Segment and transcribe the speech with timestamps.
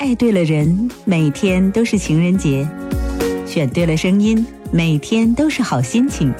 [0.00, 2.66] 爱对了人，每天都是情人节；
[3.46, 6.32] 选对了声音，每天都是好心情。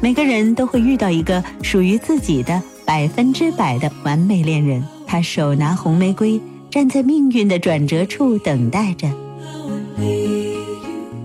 [0.00, 9.08] 每个人都会遇到一个属于自己的百分之百的完美恋人，他手拿红玫瑰，站在命运的转折处等待着。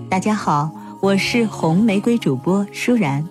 [0.08, 3.28] 大家好，我是红玫瑰主播舒然，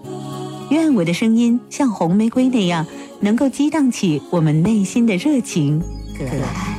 [0.69, 2.85] 愿我的声音像红玫瑰那样，
[3.21, 5.81] 能够激荡起我们内心的热情、
[6.17, 6.78] 可爱。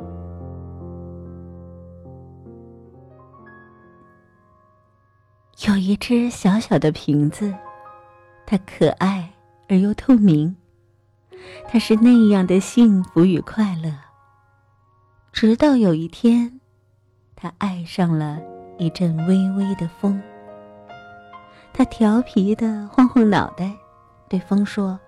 [5.67, 7.53] 有一只小小的瓶子，
[8.47, 9.31] 它可爱
[9.69, 10.55] 而又透明，
[11.67, 13.93] 它是那样的幸福与快乐。
[15.31, 16.59] 直到有一天，
[17.35, 18.39] 它爱上了
[18.79, 20.19] 一阵微微的风。
[21.71, 23.71] 它调皮的晃晃脑袋，
[24.27, 24.99] 对风说：“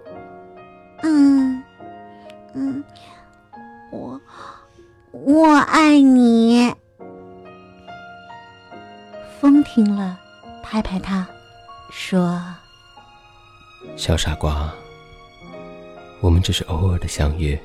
[1.02, 1.64] 嗯，
[2.54, 2.84] 嗯，
[3.92, 4.22] 我
[5.12, 6.72] 我爱你。”
[9.42, 10.20] 风听了。
[10.74, 11.28] 拍拍他，
[11.92, 12.42] 说
[13.96, 14.74] ：“小傻瓜，
[16.20, 17.56] 我们只是偶尔的相遇，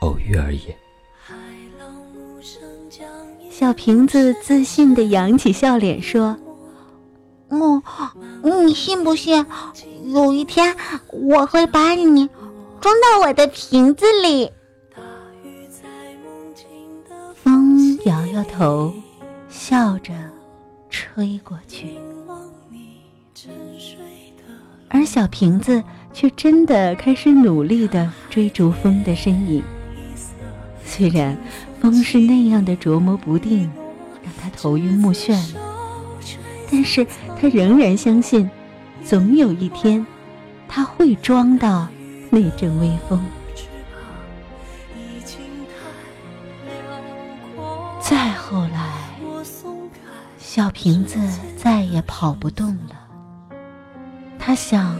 [0.00, 0.74] 偶遇而已。”
[3.52, 6.34] 小瓶子自信的扬起笑脸说
[7.52, 7.82] ：“哦，
[8.42, 9.44] 你信不信？
[10.06, 10.74] 有一天
[11.12, 12.26] 我会把你
[12.80, 14.50] 装到我的瓶子里。”
[17.36, 18.94] 风摇摇头，
[19.50, 20.14] 笑着。
[21.18, 21.98] 吹过去，
[24.88, 29.60] 而小瓶子却真的开始努力的追逐风的身影。
[30.84, 31.36] 虽然
[31.80, 33.68] 风是那样的琢磨不定，
[34.22, 35.36] 让他头晕目眩，
[36.70, 37.04] 但是
[37.40, 38.48] 他仍然相信，
[39.04, 40.06] 总有一天，
[40.68, 41.88] 他会装到
[42.30, 43.20] 那阵微风。
[48.00, 48.96] 再后来。
[50.50, 51.18] 小瓶子
[51.58, 52.96] 再也跑不动了。
[54.38, 54.98] 他想，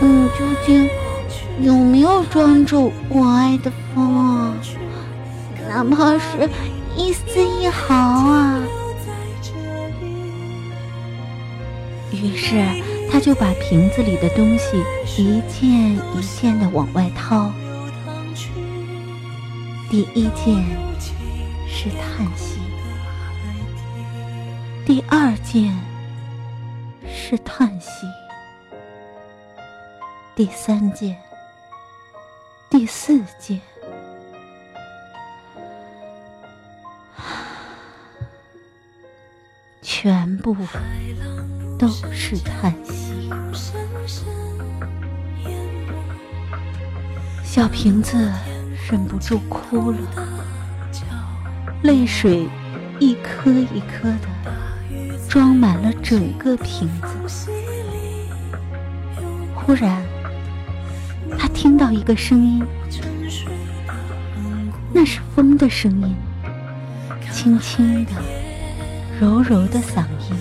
[0.00, 0.88] 嗯，究竟
[1.60, 4.54] 有没有装住我爱的风啊？
[5.68, 6.48] 哪怕是
[6.96, 8.60] 一丝一毫啊！
[12.12, 12.54] 于是，
[13.10, 14.80] 他就把瓶子里的东西
[15.20, 17.50] 一件一件的往外掏。
[19.90, 20.64] 第一件
[21.66, 22.47] 是叹息。
[24.88, 25.76] 第二件
[27.06, 28.06] 是叹息，
[30.34, 31.14] 第三件，
[32.70, 33.60] 第四件，
[39.82, 40.56] 全部
[41.78, 43.28] 都是叹息。
[47.44, 48.16] 小瓶子
[48.90, 49.98] 忍不住哭了，
[51.82, 52.48] 泪水
[52.98, 54.37] 一颗一颗的。
[55.28, 57.52] 装满了整个瓶子。
[59.54, 60.02] 忽然，
[61.38, 62.64] 他听到一个声音，
[64.92, 66.16] 那是风的声音，
[67.30, 68.12] 轻轻的，
[69.20, 70.34] 柔柔的嗓音。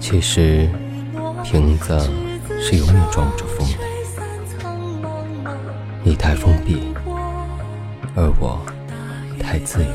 [0.00, 0.68] 其实，
[1.44, 1.96] 瓶子
[2.60, 3.78] 是永远装不住风的。
[6.02, 6.92] 你太封闭，
[8.16, 8.60] 而我
[9.38, 9.90] 太自由。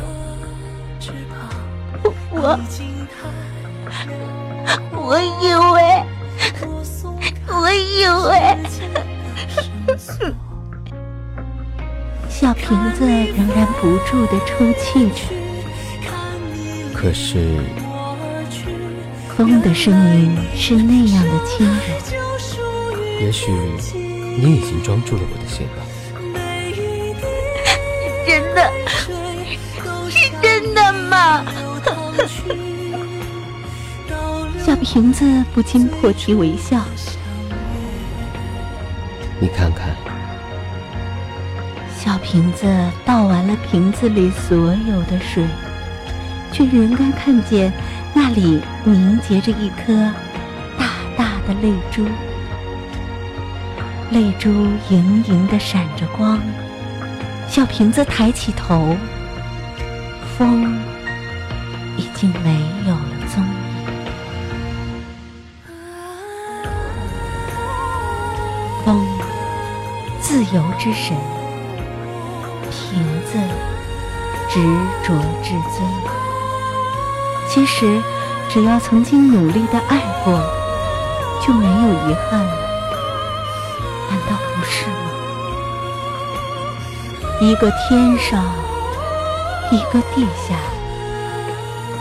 [2.31, 2.57] 我，
[4.94, 6.04] 我以为，
[7.48, 8.30] 我以为。
[12.30, 15.19] 小瓶子仍然不住的抽泣着，
[16.94, 17.60] 可是
[19.36, 21.71] 风的声音是那样的轻柔。
[23.19, 23.51] 也许
[24.38, 25.83] 你已经装住了我的心了。
[28.25, 28.69] 真的，
[34.69, 36.80] 小瓶子不禁破涕为笑。
[39.39, 39.95] 你看看。
[41.98, 42.68] 小瓶子
[43.04, 44.56] 倒完了瓶子里所
[44.88, 45.44] 有的水，
[46.51, 47.74] 却仍然看见
[48.13, 50.13] 那里凝结着一颗
[50.77, 50.86] 大
[51.18, 52.06] 大的泪珠，
[54.12, 54.51] 泪珠
[54.92, 56.39] 盈盈的闪着光。
[57.48, 58.95] 小瓶子抬起头，
[60.38, 60.80] 风
[61.98, 63.69] 已经没有了踪影。
[70.39, 71.18] 自由之神。
[72.71, 73.38] 瓶子
[74.50, 74.62] 执
[75.03, 75.13] 着
[75.44, 75.86] 至尊。
[77.50, 78.01] 其实，
[78.47, 80.39] 只要曾经努力的爱过，
[81.45, 81.71] 就没有
[82.09, 82.53] 遗憾了。
[84.09, 85.12] 难道不是吗？
[87.42, 88.45] 一个天上，
[89.69, 90.56] 一个地下，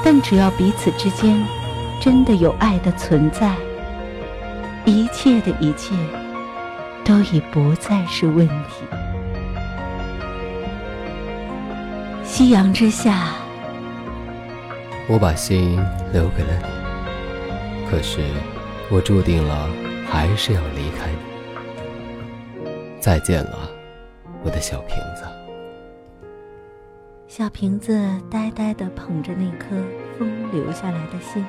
[0.05, 1.45] 但只要彼此之间
[2.01, 3.57] 真的有爱的存在，
[4.85, 5.97] 一切的一切
[7.09, 8.85] 都已不再是问题。
[12.23, 13.33] 夕阳之下，
[15.09, 15.77] 我把心
[16.13, 18.21] 留给了你，可是
[18.91, 19.71] 我注定了
[20.07, 22.71] 还是要离开你。
[23.01, 23.71] 再见了，
[24.45, 25.25] 我的小瓶子。
[27.27, 27.99] 小瓶子
[28.31, 29.69] 呆呆的捧着那颗
[30.19, 31.43] 风留下来的心。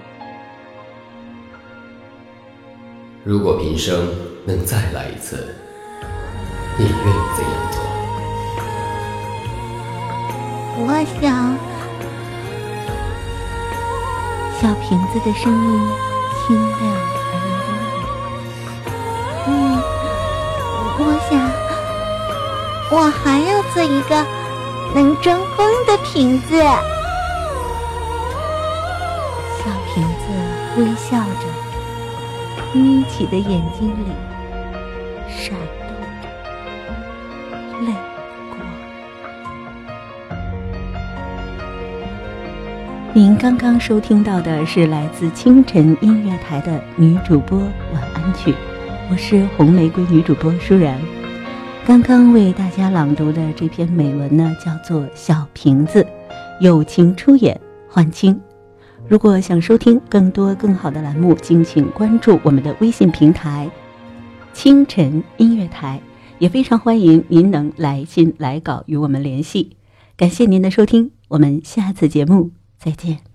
[3.25, 4.07] 如果平生
[4.45, 5.53] 能再来一次，
[6.77, 7.81] 你愿意怎样做？
[10.77, 10.87] 我
[11.19, 11.27] 想，
[14.61, 15.57] 小瓶子的声音
[16.47, 16.79] 清亮
[17.27, 17.69] 而温暖。
[19.47, 19.51] 嗯，
[20.97, 21.31] 我想，
[22.89, 24.11] 我还要做一个
[24.95, 26.57] 能装风的瓶子。
[29.59, 29.63] 小
[29.93, 30.23] 瓶子
[30.77, 31.38] 微笑着，
[32.73, 34.11] 眯起的眼睛里
[35.27, 35.89] 闪动
[36.21, 36.29] 着
[37.81, 37.93] 泪
[38.51, 38.61] 光。
[43.11, 48.53] 您刚刚收听到的是来自清晨音乐台的女主播晚安曲，
[49.09, 50.95] 我是红玫瑰女主播舒然。
[51.87, 56.03] 刚刚为大家朗读的这篇美文呢，叫做《小瓶子》，
[56.59, 58.39] 友情出演欢清。
[59.09, 63.67] 如果想收听更多更好的栏目，敬请关注我们的微信平台
[64.53, 65.99] “清晨音乐台”，
[66.37, 69.75] 也非常欢迎您能来信来稿与我们联系。
[70.15, 72.51] 感谢您的收听，我们下次节目。
[72.77, 73.28] 再见。